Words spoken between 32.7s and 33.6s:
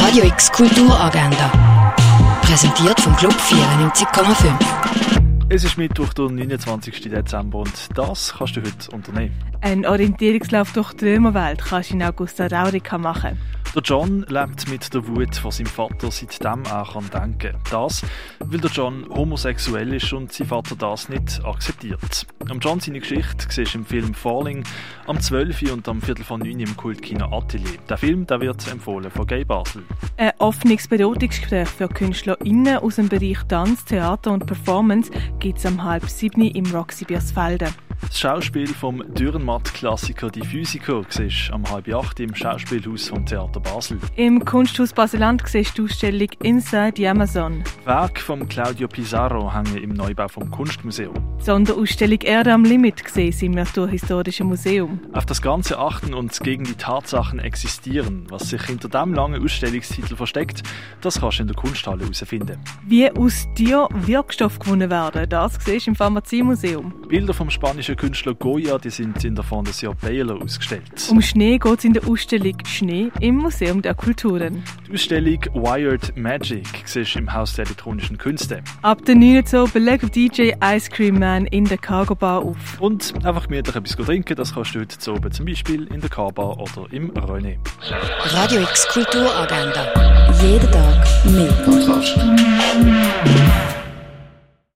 aus dem Bereich